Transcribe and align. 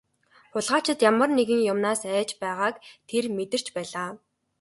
Хулгайлагчид 0.51 0.99
ямар 1.09 1.29
нэгэн 1.37 1.61
юмнаас 1.71 2.01
айж 2.17 2.29
байгааг 2.41 2.75
тэр 3.09 3.25
мэдэрч 3.37 3.67
байлаа. 3.75 4.09